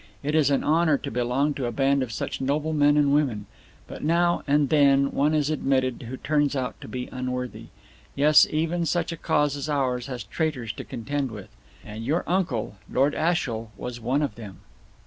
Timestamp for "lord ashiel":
12.91-13.69